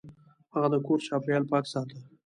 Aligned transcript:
هغه 0.53 0.67
د 0.73 0.75
کور 0.85 0.99
چاپیریال 1.07 1.43
پاک 1.51 1.65
ساته. 1.73 1.97